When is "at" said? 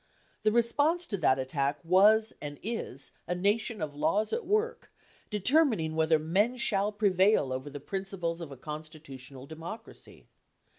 4.33-4.47